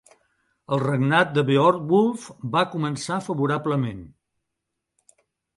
El 0.77 0.79
regnat 0.83 1.35
de 1.35 1.43
Beorhtwulf 1.49 2.25
va 2.57 2.65
començar 2.73 3.21
favorablement. 3.29 4.01